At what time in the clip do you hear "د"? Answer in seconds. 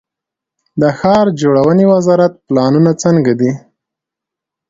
0.81-0.83